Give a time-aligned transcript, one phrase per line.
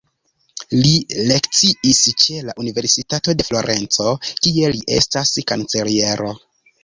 [0.75, 0.93] Li
[1.31, 4.13] lekciis ĉe la Universitato de Florenco,
[4.47, 6.33] kie li estas kanceliero.